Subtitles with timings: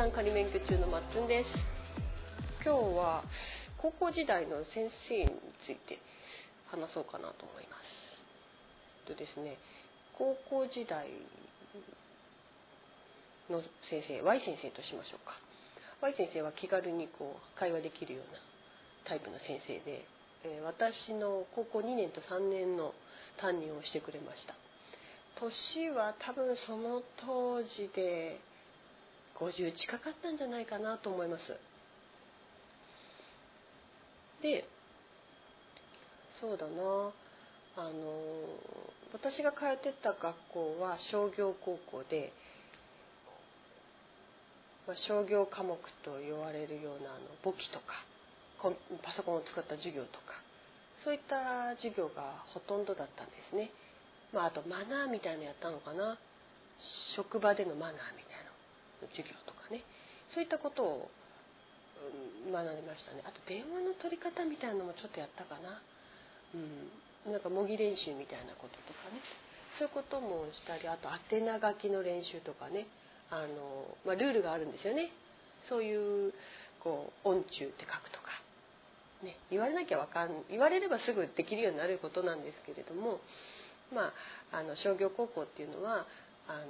[0.00, 1.50] 山仮免許中のまっつんです。
[2.64, 3.22] 今日は
[3.76, 5.30] 高校時代の先生に
[5.66, 6.00] ついて
[6.72, 7.76] 話そうかなと思いま
[9.04, 9.04] す。
[9.06, 9.58] とですね
[10.16, 11.04] 高校時代
[13.50, 13.60] の
[13.90, 15.36] 先生 Y 先生としましょうか。
[16.00, 18.40] Y 先生は気軽にこう会話できるような
[19.04, 20.06] タイプの先生で、
[20.48, 22.94] え私の高校2年と3年の
[23.36, 24.56] 担任をしてくれました。
[25.36, 28.40] 年は多分その当時で
[29.40, 31.42] 50近かったんじゃないかなと思います。
[34.42, 34.64] で
[36.40, 37.12] そうだな。
[37.76, 37.90] あの
[39.12, 42.32] 私が通ってた学校は商業高校で、
[44.86, 48.04] まあ、商業科目と言われるようなあの簿記とか
[48.60, 50.42] パソコンを使った授業とか
[51.04, 53.70] そういった授業がほとんどだったんですね。
[54.32, 56.18] まあ、あとマナーみたいなのやったのかな。
[57.16, 58.29] 職場でのマナーみたいな。
[59.08, 59.82] 授業とかね。
[60.34, 61.10] そういったことを
[62.52, 63.22] 学びましたね。
[63.24, 65.82] あと電話の取り方みたいなのもちょっとやったかな、
[66.54, 69.20] うん、なんか模擬練習みたいなこととかね。
[69.78, 72.86] そういうこともしたりあと宛名書きの練習とかね。
[73.30, 75.10] あの、まあ、ルールがあるんですよね。
[75.68, 76.34] そういう
[76.82, 78.34] こう音中って書くとか、
[79.22, 83.20] ね、言われなきゃわかん言われればすぐできるようになることなんですけれども。
[83.94, 84.12] ま
[84.52, 86.06] あ、あの商業高校っていうのは
[86.48, 86.64] あ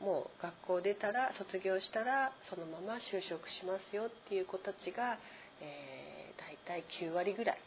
[0.00, 5.18] のもう学校出たら卒業したらそのまま就職しますよっていう子たちが、
[5.60, 7.58] えー、大体9割ぐらい。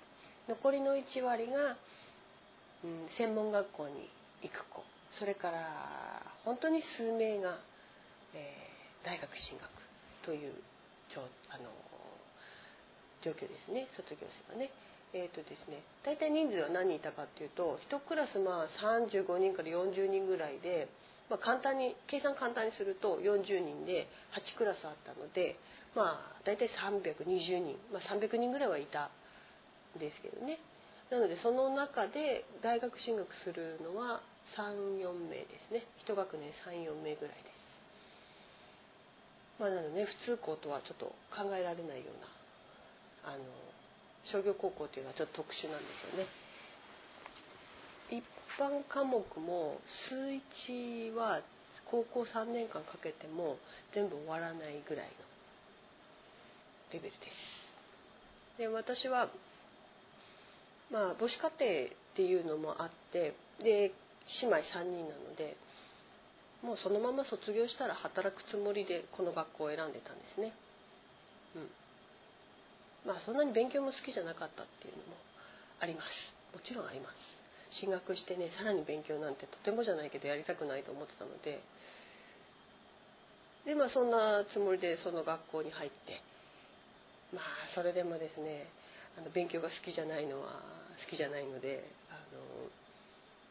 [0.48, 1.78] 残りの1割が、
[2.84, 4.10] うん、専門学校に
[4.42, 4.84] 行く子。
[5.20, 7.60] それから本当に数名が、
[8.34, 9.70] えー、大学進学
[10.26, 10.54] という
[11.50, 11.70] あの
[13.24, 13.88] 状況ですね。
[13.96, 14.72] 卒業生がね。
[15.14, 20.88] えーとですね、大体人数は何人いたかっていうと1クラスまあ35人から40人ぐらいで、
[21.32, 25.56] まあ、簡単に計算簡単にすると40人で8クラスあったので、
[25.96, 27.24] まあ、大体320
[27.64, 29.08] 人、まあ、300人ぐらいはいた
[29.96, 30.59] んですけどね
[31.08, 34.19] なのでその中で大学進学するのは
[34.59, 37.62] 34名ですね1学年34名ぐらいです。
[39.59, 42.19] まあ、なので、ね、普通校とはちょっと考えられないよう
[43.24, 43.44] なあの
[44.25, 46.28] 商業高校っていうのはちょっと特殊なんですよね。
[48.09, 48.24] 一
[48.57, 49.79] 般科目も
[50.09, 51.41] 数一は
[51.89, 53.57] 高校3年間かけても
[53.94, 55.12] 全部終わらないぐらいの
[56.94, 58.57] レベルです。
[58.57, 59.29] で私は
[60.91, 63.91] まあ母子家庭っていうのもあってで
[64.41, 65.57] 姉妹3人なので
[66.62, 70.53] もうそのまま卒業したら働くつもりでこの学校を選んでたんですね。
[71.56, 71.69] うん
[73.06, 75.18] まあそんなに勉強も好きじゃなかったっていうのも
[75.79, 76.07] あります
[76.53, 77.41] もちろんあります
[77.80, 81.62] 進学してねさらに勉強なんてとてもじゃないけどやりたくないと思ってたので
[83.66, 86.22] でまあそんなつもりでその学校に入って
[87.34, 87.44] まあ
[87.76, 88.68] それでもですね
[89.18, 90.62] あの勉強が好きじゃないのは
[91.06, 92.70] 好きじゃないのであの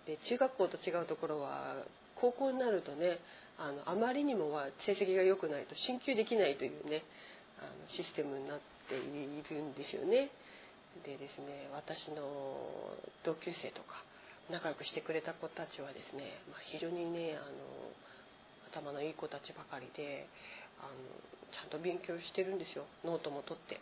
[0.07, 1.85] で中学校と違うところは
[2.21, 3.19] 高校になるとね
[3.59, 7.03] あのあまりにもは成績が良くないと進級できないというね
[7.61, 10.31] あのシステムになっているんですよね。
[11.05, 12.27] でですね私の
[13.25, 14.03] 同級生とか
[14.51, 17.91] 仲良くしてくれた子たちはですね、まあ、非常にねあの
[18.71, 20.27] 頭のいい子たちばかりで
[20.81, 20.91] あの
[21.53, 23.81] ちゃんと勉強してるんですよノートも取って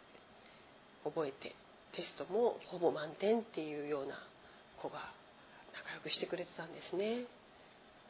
[1.04, 1.54] 覚えて
[1.92, 4.14] テストもほぼ満点っていうような
[4.80, 5.12] 子が
[5.74, 7.24] 仲良くしてくれてたんですね。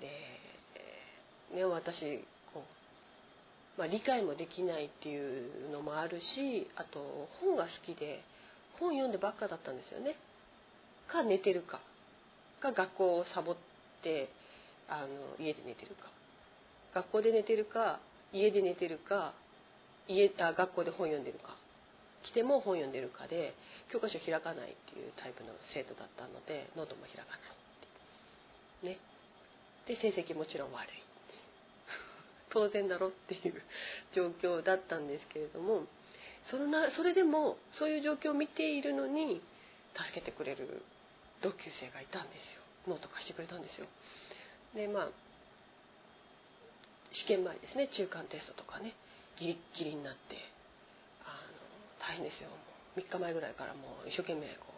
[0.01, 2.63] で、ね、私こ
[3.77, 8.23] うまあ、理解もできないっていうのもあるしあと本が好きで
[8.81, 10.17] 本読んでばっかだったんですよね。
[11.09, 11.81] か寝てるか
[12.61, 13.57] か学校をサボっ
[14.03, 14.29] て
[14.89, 15.09] あの
[15.39, 16.11] 家で寝てるか。
[16.95, 18.01] 学校で寝てるか
[18.33, 19.35] 家で寝てるか
[20.09, 21.57] 家あ学校で本読んでるか。
[22.25, 23.55] 来ても本読んでるかで
[23.93, 27.25] 教科書開かないっていうタイプの生徒だったのでノートも開か
[28.83, 28.99] ないね。
[29.87, 30.91] で成績もちろん悪い
[32.51, 33.63] 当然だろっていう
[34.13, 35.87] 状況だったんですけれども
[36.51, 39.41] そのなそれでもそういう状況を見ているのに
[39.97, 40.83] 助けてくれる
[41.43, 42.63] 同級生がいたんですよ。
[42.89, 43.87] ノート貸してくれたんですよ。
[44.75, 45.09] でまあ
[47.13, 47.89] 試験前ですね。
[47.89, 48.95] 中間テストとかね。
[49.39, 50.35] ギリッギリになって
[51.23, 52.51] あの大変ですよ。
[52.51, 52.57] も
[52.97, 54.75] う3日前ぐらいからもう一生懸命こ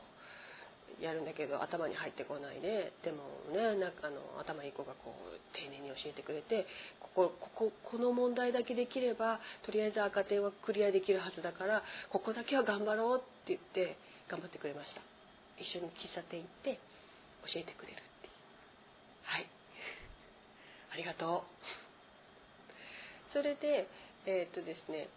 [1.01, 2.93] うやるんだけど頭に入ってこないで。
[3.03, 3.25] でも
[3.57, 6.67] ねなんかあの頭いい子がこう丁寧に教えてくれて
[7.01, 13.97] こここここの問題だけできればとりあえず赤点はクリアできるはずだからここだけは頑張ろうって言って
[14.29, 15.10] 頑張ってくれました。
[15.61, 16.81] 一緒に喫茶店行って
[17.53, 18.33] 教えてくれるっていう。
[19.25, 19.47] はい。
[20.93, 23.33] ありがとう。
[23.33, 23.87] それで
[24.27, 25.09] えー、っとですね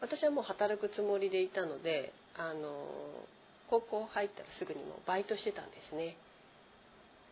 [0.00, 3.26] 私はもう働くつもりでいたのであの
[3.70, 6.16] 高校入ったらすぐにもうバイトしてたんですね。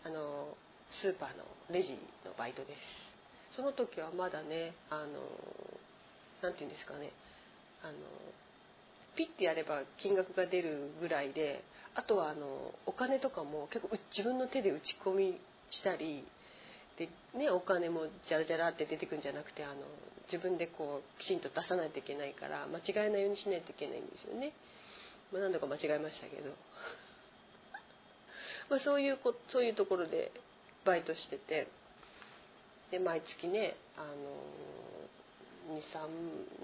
[0.05, 0.57] あの
[1.03, 1.91] スーパーのレジ
[2.25, 3.57] のバイトです。
[3.57, 5.21] その時はまだねあの
[6.43, 7.13] なんて言うんですかね
[7.83, 7.99] あの
[9.17, 11.63] ピッてやれば金額が出るぐらいで
[11.95, 16.25] あとはあのお金とかも結構自分の手で打ち込みしたり
[16.99, 19.83] で、ね、お金もジャラジャラって出てくんじゃなくてあの
[20.31, 24.53] 自分でこうきちんと出さないといけないから間違えないようにしないといけないんですよね。
[25.33, 26.53] まあ、何度か間違えましたけど
[28.69, 30.31] まそういうこそういうところで
[30.85, 31.69] バイトしてて
[32.91, 34.15] で毎月ねあの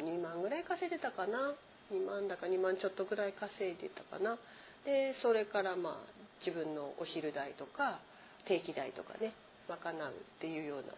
[0.05, 1.55] 232万ぐらい稼いでたかな
[1.93, 4.39] 2万だか2万ちょっとぐらい稼いでたかな。
[4.85, 5.97] でそれからまあ
[6.45, 8.01] 自分のお昼代とか
[8.47, 9.35] 定期代とかね
[9.69, 10.95] 賄うっていうような。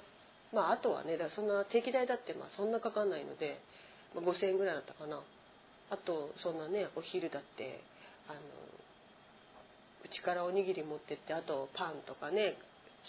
[0.52, 3.60] まああとはねだからそんな定期代だってまあそんなかかんないので、
[4.14, 5.20] まあ、5,000円ぐらいだったかな。
[5.90, 7.80] あとそんなねお昼だって
[8.28, 8.38] あの
[10.04, 12.56] うちからおにぎり持ってってあとパンとかね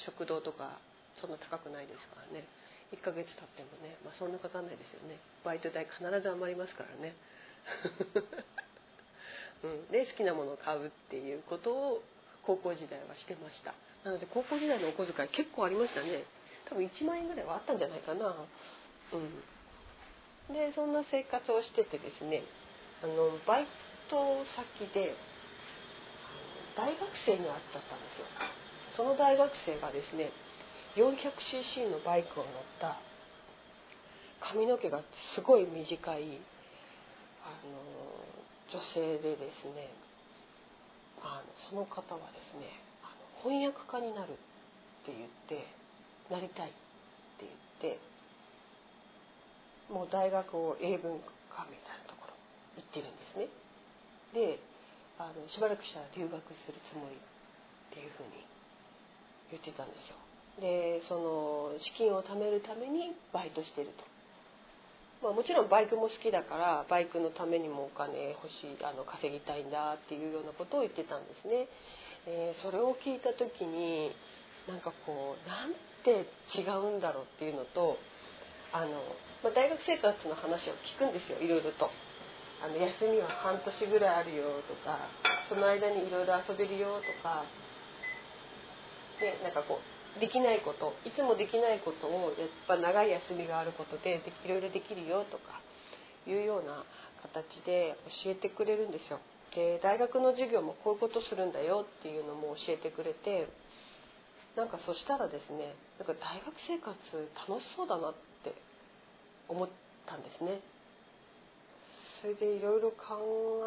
[0.06, 0.80] 食堂とか
[1.20, 2.46] そんな高くないですからね。
[2.92, 5.16] 1ヶ月経ってもね、まあ、そんなかかんないですよね。
[5.46, 7.16] バイト代必ず余りますからね。
[9.64, 12.04] うん、で好きなものを買うっていうことを
[12.44, 13.74] 高校時代はしてました。
[14.04, 16.24] なので高校時代のお小遣い結構ありましたね。
[16.66, 18.36] 多分1万円ぐらいはあったんじゃないかな。
[19.14, 19.44] うん。
[20.54, 22.44] でそんな生活をしててですね
[23.04, 23.68] あのバイ
[24.10, 25.16] ト先で
[26.76, 28.26] 大学生に会っちゃったんですよ。
[28.98, 30.32] その大学生がですね
[30.96, 33.00] 400cc のバイクを乗った
[34.42, 35.04] 髪の毛が
[35.36, 36.40] すごい短い
[37.68, 37.80] の
[38.72, 39.92] 女性でですね
[41.22, 42.72] あのその方はですね
[43.04, 44.36] あの翻訳家になるっ
[45.06, 45.68] て言って
[46.30, 46.72] なりたいっ
[47.38, 48.00] て言って
[49.92, 51.20] もう大学を英文
[51.52, 52.34] 科みたいなところ
[52.80, 53.52] 行ってるんですね。
[54.34, 54.60] で
[55.20, 56.34] あのしばらくしたら留学
[56.64, 58.48] するつもりっていうふうに
[59.52, 60.16] 言ってたんですよ。
[60.60, 61.16] でそ
[61.76, 64.11] の資金を貯めるためにバイトしてると。
[65.22, 71.70] まあ、もちろんバイクも好きだからバイクのためにもお金欲しいあの稼ぎたいんだっていうようなことを言ってたんですね。
[72.26, 74.14] えー、それを聞いた時に
[74.68, 76.26] なんかこうなんて
[76.58, 77.98] 違うんだろうっていうのと
[78.74, 78.98] あの、
[79.46, 81.90] まあ、大学生活の話を聞くんですよいろいろと。
[82.62, 85.10] あの休みは半年ぐらいあるよとか
[85.50, 87.44] その間にいろいろ遊べるよとか、
[89.18, 95.62] ね、なんかこうできないこといつもできないことをやっぱ長い休みがあることでいろいろできるよとか
[96.28, 96.84] いうような
[97.22, 99.20] 形で教えてくれるんですよ。
[99.56, 103.48] で大学の授業もこういうことするんだよっていうのも教えてくれて
[104.56, 106.96] なんかそしたらですねなんか大学生活
[107.48, 108.54] 楽しそうだなって
[109.48, 109.70] 思っ
[110.06, 110.62] たんですね。
[112.22, 113.18] それでいろいろ考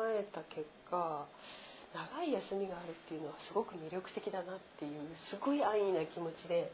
[0.08, 1.26] えた結果
[1.94, 4.98] 長い休みがあるっていうのはすごく魅力的だなっていう
[5.30, 6.70] すごい安易な気持ちで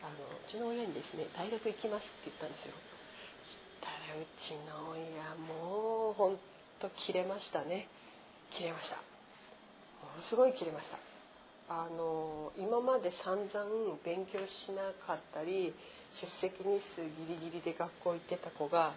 [0.00, 2.72] あのうちの親にですね「大学行きます」って言ったんですよ。
[2.72, 6.38] したらうちの親もうほん
[6.80, 7.88] と切れましたね
[8.56, 10.98] 切れましたものすごい切れました
[11.68, 15.74] あの今まで散々勉強しなかったり
[16.20, 18.94] 出席日数ギリギリで学校行ってた子が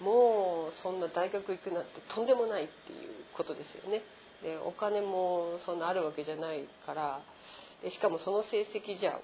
[0.00, 4.02] もうそんな大学行くなんてとんでもないっていうことですよね。
[4.42, 7.20] でお金もそんなあるわけじゃないから
[7.82, 9.20] でしかもその成績じゃ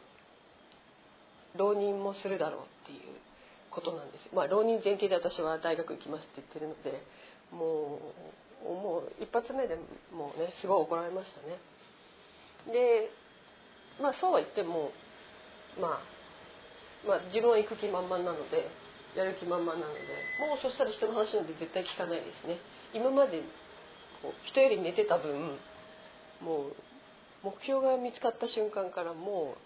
[1.56, 3.18] 浪人もするだろうっていう
[3.70, 7.02] ことなんですまあ浪人前提で私は大学行きますって言ってるので
[7.50, 7.98] も
[8.62, 9.76] うもう一発目で
[10.10, 11.62] もうねすごい怒られましたね。
[12.66, 13.08] で
[14.02, 14.90] まあそうは言っても
[15.80, 16.02] まあ
[17.06, 18.66] まあ自分は行く気満々なので
[19.14, 20.00] やる気満々なので
[20.42, 22.58] もうそしたら人の話なんて絶対聞かないですね。
[22.92, 23.42] 今まで
[24.22, 25.58] こう人より寝てた分
[26.40, 26.72] もう
[27.42, 29.56] 目標が見つかった瞬間からも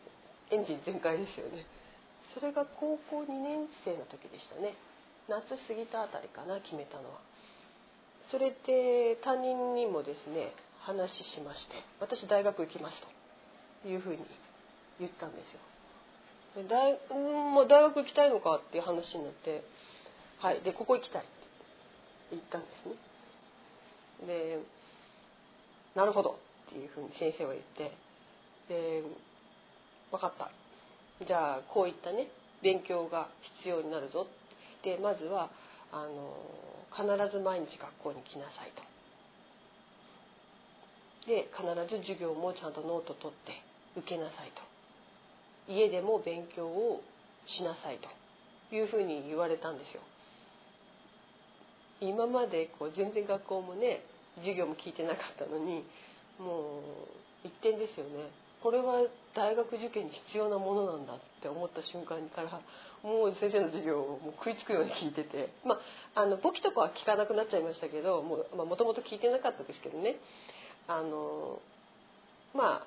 [0.51, 1.67] うエンジン全開ですよね。
[2.35, 4.75] それが高校2年生の時でしたね。
[5.29, 7.21] 夏過ぎたあたりかな決めたのは。
[8.31, 13.01] それで担任にもですね話しまして私大学行きます
[13.83, 14.19] というふうに
[15.01, 16.63] 言ったんですよ。
[16.63, 19.65] で大もう大学行きたいのかっていう話になって
[20.39, 21.31] はいでここ行きたいって
[22.33, 22.95] 言ったんですね。
[24.27, 24.61] で
[25.95, 26.39] 「なるほど」
[26.69, 27.93] っていうふうに先生は言って
[28.69, 29.03] で
[30.11, 30.51] 「分かった。
[31.25, 32.29] じゃあこういったね
[32.63, 33.29] 勉強が
[33.61, 34.27] 必要になるぞ」
[34.83, 35.51] でまずは
[35.93, 36.35] あの
[36.91, 38.83] 必ず毎日学校に来なさいと。
[41.27, 43.63] で必ず授業もちゃんとノート取って
[43.97, 44.63] 受けなさいと。
[45.73, 47.01] 家でも勉強を
[47.47, 48.09] しなさいと。
[48.75, 50.01] いうふうに言われたんですよ。
[52.01, 54.03] 今までこう全然学校もね
[54.37, 55.85] 授業も聞いてなかったのに
[56.39, 56.81] も
[57.45, 58.31] う一点ですよね。
[58.63, 59.03] これは
[59.35, 62.61] 大学受験に必要なものなんだって思った瞬間から
[63.03, 65.81] もう先生の授業をもう食いつくように聞いててま
[66.15, 68.47] あの簿記とかは聞かなくなっちゃいましたけども
[68.77, 70.17] ともと聞いてなかったですけどね。
[70.87, 71.59] あの
[72.55, 72.87] ま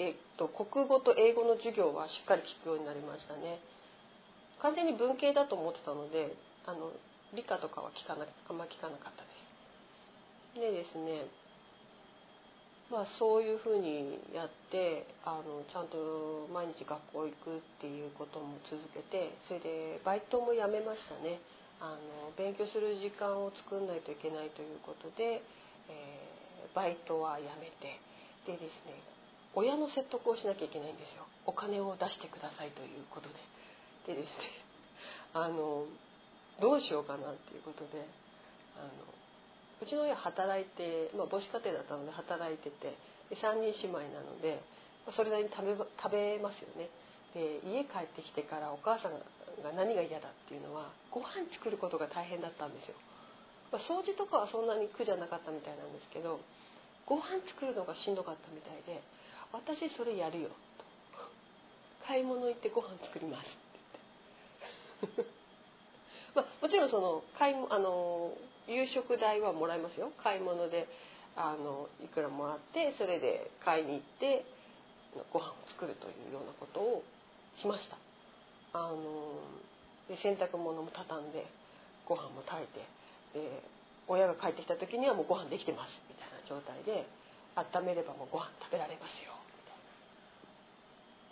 [0.00, 3.60] えっと国語と英語の授業はしっかり聞くようになりましたね。
[4.60, 6.34] 完全に文系だと思ってたので
[6.66, 6.90] あの
[7.34, 9.28] 理科とかは聞かなあんま聞かなかったで
[10.54, 10.60] す。
[10.60, 11.26] でですね
[12.90, 21.40] まあそういうふうにやってあのちゃんと毎日学校行くっていうことも続けてそれでバイトもやめましたね。
[21.80, 25.42] あの勉強する時間を作んないといけないということで、
[25.90, 27.98] えー、バイトはやめて
[28.46, 28.94] でですね
[29.52, 31.26] 親の説得をしなきゃいけないんですよ。
[31.46, 33.34] お金を出してくださいということで。
[34.06, 34.64] でですね
[35.32, 35.86] あの
[36.60, 38.06] どうしようかなっていうことで
[38.78, 38.90] あの
[39.82, 42.94] うちの親働いて、まあ、母子家庭だったので働いてて
[43.30, 44.62] で3人姉妹なので
[45.16, 46.88] それなりに食べ食べますよね。
[47.34, 52.94] で家帰ってきてからお母さんが何が嫌だっていうのはご飯作ることが大変だったんですよ、
[53.74, 56.38] まあ、掃除とかはそんなに苦じゃなかったみたいなんですけど
[57.06, 59.02] ご飯作るのがしんどかったみたいで
[59.52, 60.54] 私それやるよと。
[62.06, 65.43] 買い物行ってご飯作りますって言って。
[66.34, 68.32] まあ、もちろんその買いあの
[68.66, 70.10] 夕食代はもらえますよ。
[70.22, 70.88] 買い物で
[71.36, 74.44] あのいくらもらってそれで買いに行って
[75.32, 77.02] ご飯を作るというようなことを
[77.60, 77.96] しました。
[78.74, 79.38] あの
[80.08, 81.46] で洗濯物も畳んで
[82.06, 82.82] ご飯も炊いて
[83.38, 83.62] で
[84.08, 85.90] 親が帰ってきた時にはもうご飯できてます。
[86.08, 87.06] みたいな状態で
[87.54, 89.32] 温めればもうご飯食べられますよ。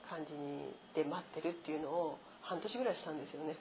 [0.08, 3.56] みたいな感じにで待ってるっていうのを半年ぐらいしたんですよね。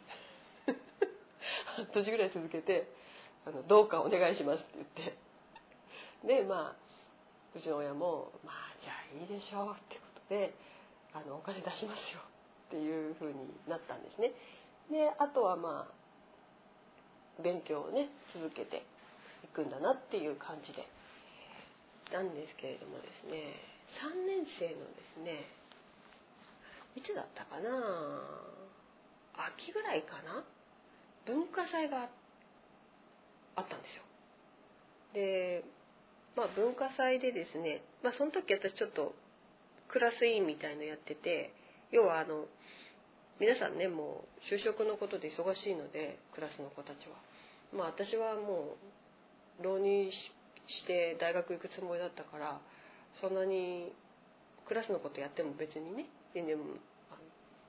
[1.78, 2.88] 半 年ぐらい続けて
[3.46, 4.74] 「あのどうかお願いします」って
[6.26, 6.76] 言ってでまあ
[7.56, 10.54] うちの親も「まあじゃあいいでしょう」ってことで
[11.14, 12.22] あのお金出しますよ
[12.68, 13.36] っていうふうに
[13.68, 14.34] なったんですね。
[14.90, 16.02] であとはまあ
[17.42, 18.84] 勉強をね続けて
[19.44, 20.88] いくんだなっていう感じで
[22.12, 23.56] なんですけれどもですね
[24.00, 25.46] 3年生のですね
[26.96, 27.70] いつだったかな
[29.56, 30.44] 秋ぐらいかな
[31.26, 32.10] 文化祭が
[33.56, 34.04] あったんですよ。
[35.14, 35.64] で、
[36.36, 39.14] まあ、文化祭でですね、まあ、その時私ちょっと
[39.90, 41.54] クラス委員みたいのやってて
[41.92, 42.46] 要はあの
[43.40, 47.20] 皆さんねもう就職のことで忙しいのでクラスの子たちは。
[47.76, 48.78] まあ私はも
[49.60, 52.62] う浪人して大学行くつもりだったから
[53.20, 53.92] そんなに
[54.68, 56.58] クラスのことやっても別にね全然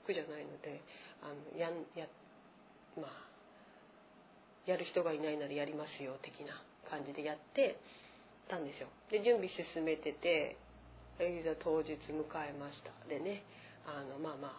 [0.06, 0.82] 苦じゃないので
[1.23, 2.06] あのやや
[2.97, 3.31] まあ
[4.66, 7.78] やる人がいないならやりますよ的な感じでやって
[8.49, 8.88] たんですよ。
[9.11, 10.57] で準備進めてて
[11.21, 13.45] いざ当日迎えましたでね
[13.87, 14.52] あのまあまあ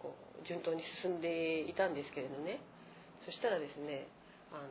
[0.00, 2.60] こう順当に進んでいたんですけれどね。
[3.24, 4.06] そしたらですね
[4.52, 4.68] あの、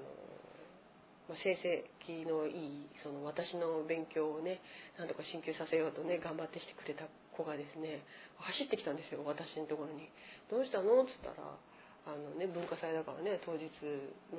[1.29, 1.57] まあ、成
[2.05, 4.61] 績のいいその私の勉強をね
[4.97, 7.05] なんとか進級させようとね頑張ってしてくれた
[7.35, 8.05] 子がですね
[8.37, 10.09] 走ってきたんですよ私のところに
[10.51, 11.57] 「どうしたの?」っつったら
[12.05, 13.71] あのね文化祭だからね当日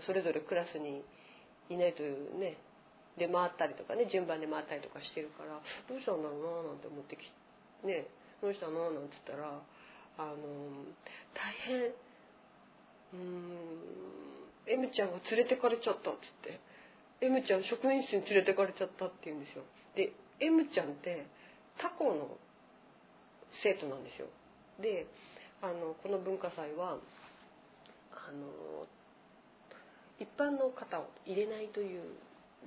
[0.07, 1.03] それぞれクラスに
[1.71, 2.59] いないというね
[3.17, 7.25] で回ったりとかね順番で回ったりとかしてるからどうしたんだろうななんて思ってき
[7.87, 8.07] ね
[8.43, 9.63] どうしたのなんて言ったら
[10.19, 10.35] あの
[11.33, 11.95] 大変
[13.15, 13.75] うん
[14.67, 16.61] M ちゃんが連れてかれちゃったっつって
[17.21, 19.63] M ちゃん職員室に連れてかれちゃったって言うんですよ。
[19.95, 21.27] で M ちゃんって
[21.79, 22.37] 他校の
[23.63, 24.27] 生徒なんですよ。
[24.81, 25.07] で
[25.63, 26.99] あのこの文化祭は
[28.15, 28.87] あの
[30.19, 32.15] 一般の方を入れないという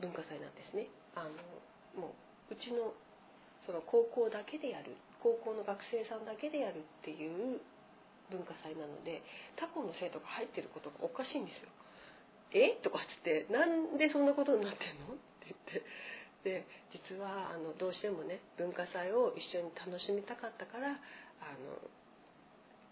[0.01, 0.87] 文化祭なんですね。
[1.15, 2.13] あのも
[2.51, 2.93] ううちの
[3.65, 7.59] その高校だけでやる高校の学生さんだけでやるっていう
[8.29, 9.23] 文化祭なので
[9.55, 11.69] 他校の生徒が入ってることがおかしいんですよ。
[12.51, 12.79] え？
[12.83, 20.97] とかっつって「なんでそんなことになってんの?」って言ってで実はあのどうしてもね文化祭を一緒に楽しみたかったからあの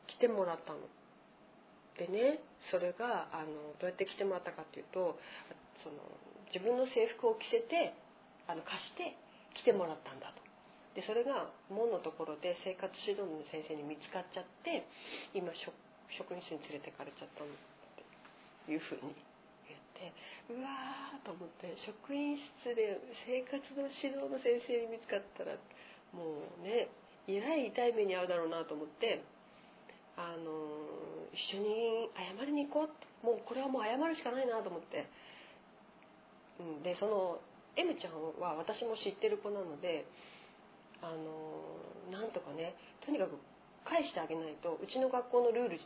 [0.07, 0.79] 来てもらったの
[1.97, 2.39] でね
[2.71, 5.17] それがあのどうやって着てもらったかっていうと
[5.83, 5.95] その
[6.53, 7.93] 自分の制服を着せて
[8.47, 9.15] あの貸して
[9.55, 10.43] 着てもらったんだと。
[10.95, 14.87] でそれが門のところで生活指導の先生に見つかっちゃって
[15.35, 17.51] 今職員室に連れてかれちゃったのっ
[18.63, 19.11] ていうふうに
[19.67, 20.15] 言って
[20.47, 22.95] うわーと思って職員室で
[23.27, 25.59] 生活の指導の先生に見つかったら
[26.15, 26.87] もうね
[27.27, 29.19] えらい痛い目に遭うだろうなと思って
[30.17, 33.15] あの一緒に謝りに行こうって。
[33.25, 35.09] もうこれはもう謝るしかないなと思って、
[36.61, 37.41] うん、でその
[37.73, 40.05] M ちゃんは私も知ってる子なので
[41.01, 43.33] あのなんとかねとにかく
[43.83, 45.79] 返してあげないとうちの学校のルールっ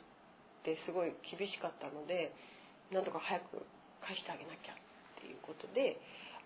[0.67, 2.35] てすごい厳しかったので
[2.91, 3.63] なんとか早く
[4.03, 5.95] 返してあげなきゃっていうことで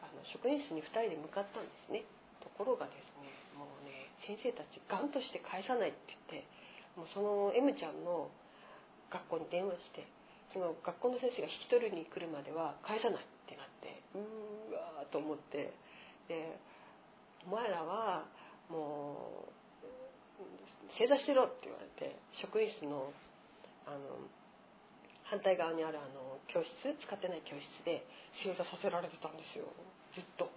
[0.06, 2.06] あの職員室に2人で向かったんですね。
[2.44, 6.46] ところがですねもうね先生たちガンとして返さないって言って
[6.96, 8.30] もうその M ちゃんの
[9.10, 10.06] 学校に電話して
[10.54, 15.74] その学校の先生が引き取りに来るまでは返さないってなってうわーと思って
[16.30, 16.58] で
[17.46, 18.26] お前らは
[18.70, 19.64] もう
[20.98, 23.10] 正座してろって言われて職員室の
[23.86, 24.30] あの
[25.24, 26.70] 反対側にあるあの教室
[27.02, 28.06] 使ってない教室で
[28.44, 29.66] 正座させられてたんですよ
[30.14, 30.52] ずっと。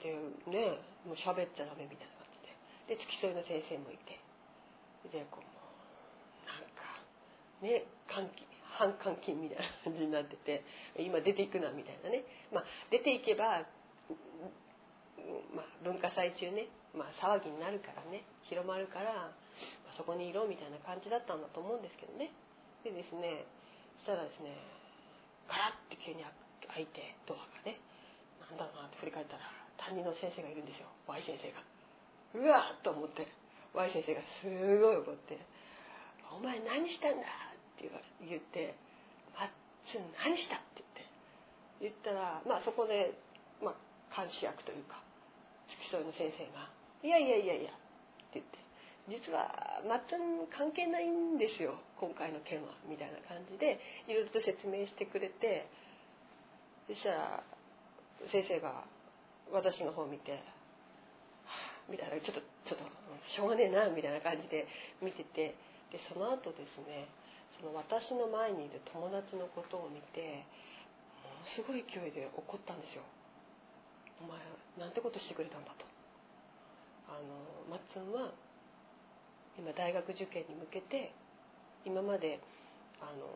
[0.00, 0.14] で
[0.50, 2.19] ねもう喋っちゃダメみたいな
[2.88, 4.20] で付き添いの先生もいて。
[5.08, 5.48] でこう
[6.44, 7.00] なんか
[7.64, 8.44] ね換気
[8.76, 10.64] 半監禁みたいな感じになってて
[10.96, 12.24] 今出ていくなみたいなね。
[12.52, 13.64] まあ出ていけば、
[15.56, 19.32] まあ、文化祭中ね、まあ、騒ぎになるからね広まるから、
[19.84, 22.32] まあ、そこにいろみたいな感じだったんだと思うんですけどね。
[22.84, 23.44] でですね
[24.04, 24.56] そしたらですね
[25.48, 26.24] ガラッて急に
[26.68, 27.80] 開いてドアがね
[28.40, 29.44] なんだろうなって振り返ったら
[29.76, 30.88] 担任の先生がいるんですよ。
[31.08, 31.79] Y 先生が。
[32.34, 33.26] うわっと思って
[33.74, 34.46] Y 先生がす
[34.80, 35.38] ごい怒って
[36.30, 37.26] 「お前何したんだ!」
[37.76, 37.90] って
[38.22, 38.74] 言って
[39.34, 39.48] 「マッ
[39.90, 41.04] ツン何した?」って言って
[41.80, 43.14] 言ったらまあそこで、
[43.62, 43.74] ま
[44.10, 45.02] あ、監視役というか
[45.70, 46.70] 付き添いの先生が
[47.02, 47.74] 「いやいやいやいや」っ
[48.32, 48.58] て言って
[49.08, 55.66] 実はマッツン関係ないんですよ今回の件はみたいな感じでいろいろと説明してくれて
[56.86, 57.42] そしたら
[58.30, 58.84] 先生が
[59.50, 60.42] 私の方を見て
[61.90, 62.86] みたいなちょっとちょっと
[63.28, 64.66] しょうがねえなみたいな感じで
[65.02, 65.54] 見てて
[65.90, 67.10] でその後ですね
[67.58, 70.46] その私の前にいる友達のことを見て
[71.26, 73.02] ものすごい勢いで怒ったんですよ。
[74.22, 74.38] お前
[74.78, 75.84] なんてことしてくれたんだと。
[77.10, 78.30] あのマッツンは
[79.58, 81.12] 今大学受験に向けて
[81.84, 82.40] 今まで
[83.02, 83.26] あの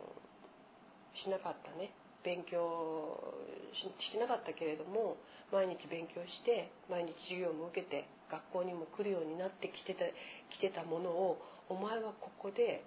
[1.14, 1.90] しなかったね
[2.22, 3.34] 勉強
[3.74, 5.16] してなかったけれども
[5.52, 10.04] 毎日勉強して毎日授業も受けて学校にも来るようになってきてた
[10.50, 12.84] 来てたものをお前はここで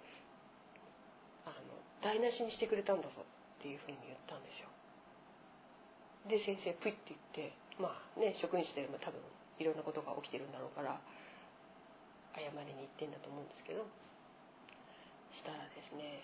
[1.46, 1.56] あの
[2.02, 3.10] 台無しにしてくれたんだぞ
[3.58, 4.68] っていうふうに言ったんですよ。
[6.28, 9.18] で先生プイって言ってまあね職員室でも多分
[9.58, 11.00] いろんなことが起きてるんだろうから
[12.36, 13.86] 謝りに行ってんだと思うんですけど
[15.34, 16.22] したらですね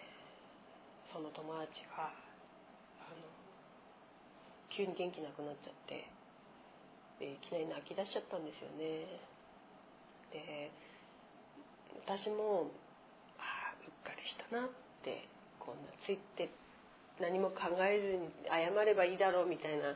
[1.10, 2.10] その友達が
[3.02, 3.26] あの
[4.70, 6.06] 急に元気なくなっちゃって
[7.18, 9.06] でいきなり泣き出しちゃったんですよね。
[10.32, 10.70] で
[12.06, 12.70] 私も
[13.38, 14.70] ああうっかりしたなっ
[15.02, 15.28] て
[15.60, 16.50] こんなついて
[17.20, 19.94] 何も考えずに謝ればいいだろうみたいな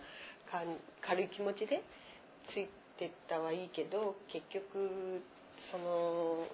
[1.03, 1.83] 軽い気持ちで
[2.55, 5.21] ついてったはいいけど結局
[5.71, 6.47] その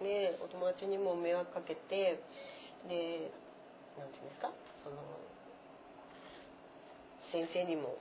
[0.00, 2.20] ねお友達にも迷惑かけて
[2.88, 3.32] で
[3.96, 4.52] 何て言うんですか
[4.84, 4.96] その
[7.32, 7.96] 先生にも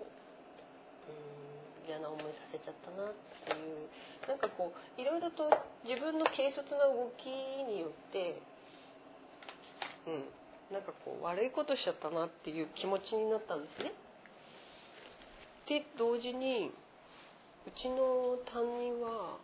[1.07, 1.42] うん
[1.87, 3.13] 嫌な思いさせちゃったなっ
[3.45, 3.87] ていう
[4.27, 5.49] なんかこういろいろと
[5.83, 8.41] 自分の軽率な動きによって
[10.07, 10.23] うん
[10.71, 13.91] なんかこう悪いことしちゃったなっていう気持ちになったんですね。
[15.67, 16.71] で同時に
[17.67, 19.37] うちの担任は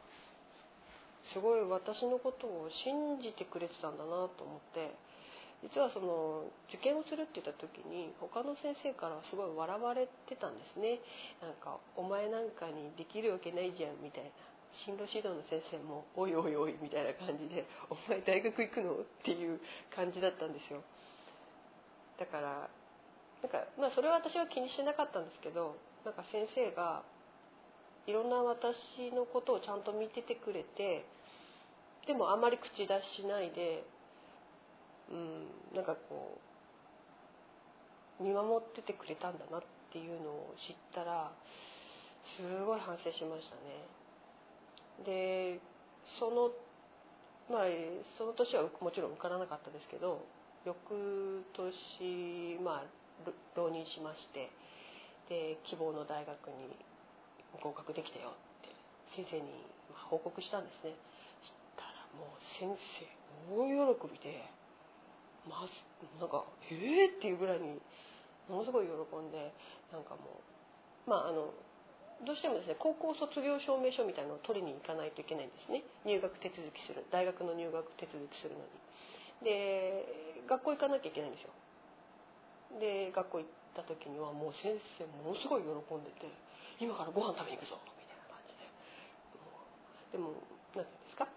[1.34, 4.92] すごい私のことを信じてくれてたんだなと思って
[5.62, 11.00] 実はその受験をするって言った時に他の先生からすごい笑われてたんですね。
[11.42, 14.30] なんか「お前なんかにできるわけないじゃん」みたいな。
[14.86, 20.84] 進路指導の先生も「おいおいおい」みたいな感じで「お前大学行くの?」っていう感じだったんですよ。
[22.20, 22.70] だから
[23.42, 27.04] なんかまあそれは私は気にしてなかったんですけどなんか先生が
[28.06, 31.06] いろんな私のことをちゃんと見ててくれて
[32.06, 33.84] でもあんまり口出ししないで
[35.12, 36.38] うん、なんかこ
[38.20, 41.32] う見守っててくれたんだなっていうのを知ったら
[42.38, 44.00] すごい反省しましたね。
[45.06, 45.60] で
[46.20, 46.52] その
[47.50, 47.68] まあ
[48.18, 50.22] その年はもちろん受からなかったですけど
[50.66, 52.86] 翌年まあ
[53.56, 54.52] 浪人しまして
[55.30, 56.76] で希望の大学に
[57.64, 58.70] 合格できたよって
[59.16, 59.50] 先生に
[60.10, 60.94] 報告したんですね
[61.42, 63.20] したらもう先生
[63.56, 64.59] 大喜びで
[65.50, 65.68] ま
[66.20, 67.82] なんか「ええー!」っていうぐらいに
[68.48, 69.52] ものすごい喜んで
[69.92, 70.42] なんかも
[71.08, 71.52] うまああの
[72.26, 75.84] どうしてもですね高校卒業証明書みたいなのを取りに行かないといけないんですね。
[76.06, 77.06] 入学手続きする。
[77.12, 78.66] 大学の入学手続きするのに。
[79.44, 81.50] で学校行かなきゃいけないんですよ。
[82.80, 86.28] で学校行った時にはもう先生ものすごい喜んでて
[86.80, 88.68] 「今からご飯食べに行くぞ」みたいな感じで。
[90.12, 90.44] でも何て
[90.76, 91.28] 言うんですか？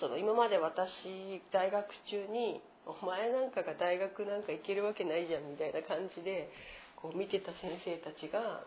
[0.00, 2.60] その今まで私大学中に
[3.00, 6.50] 「お前なんかが大学なんか行けるわけないじゃん」みたいな感じで
[6.96, 8.64] こう見てた先生たちが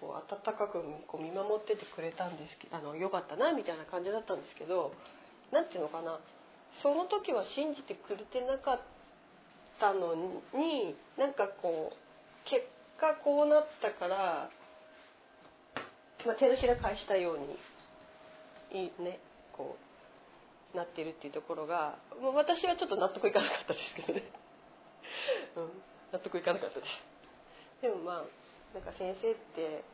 [0.00, 4.92] こう温かくこう見守っててくれたんですけどあのよかったなみたいな感じだったんですけど
[5.52, 6.20] 何ていうのかな
[6.82, 8.80] その時は信じてくれてなかっ
[9.80, 11.96] たのになんかこう
[12.48, 12.66] 結
[12.98, 14.50] 果こうなったから、
[16.26, 19.20] まあ、手のひら返したようにいいね
[19.52, 19.93] こう
[20.74, 24.22] なってるっていうところが、まあ、私はちょっと納得いかなかったですけどね、
[25.56, 25.82] うん、
[26.12, 26.90] 納得いかなかったです。
[27.82, 28.24] でもまあ
[28.74, 29.84] なんか先生って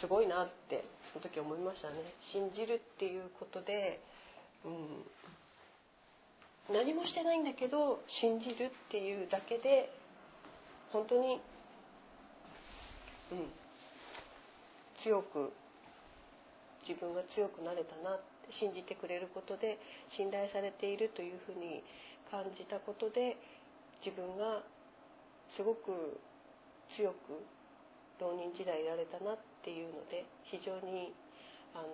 [0.00, 1.96] すごいなってその時思いましたね。
[2.32, 4.00] 信じるっていうことで、
[4.64, 5.04] うん、
[6.72, 9.92] 何もしてないんだけど信じるっていうだけで
[10.92, 11.40] 本当に、
[13.32, 13.52] うん、
[15.02, 15.52] 強く
[16.88, 19.78] 自分が強くなれたなって信じてくれることで
[20.16, 21.82] 信頼されているというふうに
[22.30, 23.36] 感じたことで
[24.04, 24.62] 自分が
[25.56, 26.18] すごく
[26.96, 27.42] 強く
[28.18, 31.12] 浪人時代いられたなっていうので非常に
[31.74, 31.88] あの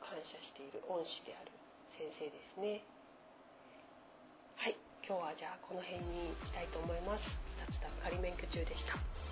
[0.00, 1.50] 感謝している恩師である
[1.98, 2.84] 先生ですね。
[4.56, 7.24] はい今日はじゃあこの辺にしたいと思います。
[7.58, 9.25] 雑談仮免許中でした。